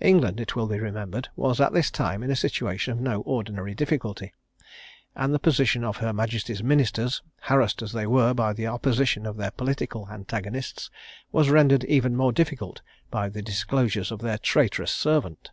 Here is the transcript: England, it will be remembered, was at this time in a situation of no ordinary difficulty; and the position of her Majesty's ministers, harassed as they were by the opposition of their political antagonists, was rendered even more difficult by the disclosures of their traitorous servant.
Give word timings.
England, 0.00 0.40
it 0.40 0.56
will 0.56 0.66
be 0.66 0.78
remembered, 0.80 1.28
was 1.36 1.60
at 1.60 1.74
this 1.74 1.90
time 1.90 2.22
in 2.22 2.30
a 2.30 2.34
situation 2.34 2.90
of 2.90 3.02
no 3.02 3.20
ordinary 3.20 3.74
difficulty; 3.74 4.32
and 5.14 5.34
the 5.34 5.38
position 5.38 5.84
of 5.84 5.98
her 5.98 6.10
Majesty's 6.10 6.62
ministers, 6.62 7.20
harassed 7.42 7.82
as 7.82 7.92
they 7.92 8.06
were 8.06 8.32
by 8.32 8.54
the 8.54 8.66
opposition 8.66 9.26
of 9.26 9.36
their 9.36 9.50
political 9.50 10.08
antagonists, 10.10 10.90
was 11.32 11.50
rendered 11.50 11.84
even 11.84 12.16
more 12.16 12.32
difficult 12.32 12.80
by 13.10 13.28
the 13.28 13.42
disclosures 13.42 14.10
of 14.10 14.20
their 14.20 14.38
traitorous 14.38 14.90
servant. 14.90 15.50